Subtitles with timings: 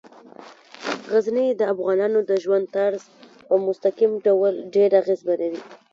[1.11, 3.03] غزني د افغانانو د ژوند طرز
[3.47, 5.61] په مستقیم ډول ډیر اغېزمنوي.